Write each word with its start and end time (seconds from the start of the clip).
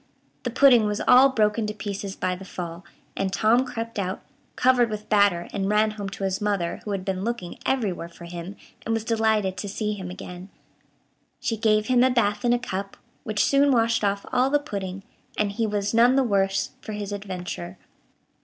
The 0.41 0.49
pudding 0.49 0.87
was 0.87 0.99
all 1.01 1.29
broken 1.29 1.67
to 1.67 1.75
pieces 1.75 2.15
by 2.15 2.33
the 2.35 2.43
fall, 2.43 2.83
and 3.15 3.31
Tom 3.31 3.63
crept 3.63 3.99
out, 3.99 4.23
covered 4.55 4.89
with 4.89 5.09
batter, 5.09 5.47
and 5.53 5.69
ran 5.69 5.91
home 5.91 6.09
to 6.09 6.23
his 6.23 6.41
mother, 6.41 6.81
who 6.83 6.89
had 6.93 7.05
been 7.05 7.23
looking 7.23 7.59
everywhere 7.67 8.09
for 8.09 8.25
him, 8.25 8.55
and 8.83 8.95
was 8.95 9.03
delighted 9.03 9.57
to 9.57 9.69
see 9.69 9.93
him 9.93 10.09
again. 10.09 10.49
She 11.39 11.55
gave 11.55 11.85
him 11.85 12.03
a 12.03 12.09
bath 12.09 12.43
in 12.43 12.51
a 12.51 12.57
cup, 12.57 12.97
which 13.23 13.45
soon 13.45 13.71
washed 13.71 14.03
off 14.03 14.25
all 14.33 14.49
the 14.49 14.57
pudding, 14.57 15.03
and 15.37 15.51
he 15.51 15.67
was 15.67 15.93
none 15.93 16.15
the 16.15 16.23
worse 16.23 16.71
for 16.81 16.93
his 16.93 17.11
adventure. 17.11 17.77